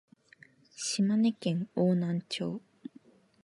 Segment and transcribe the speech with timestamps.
[0.75, 2.59] 島根県邑南町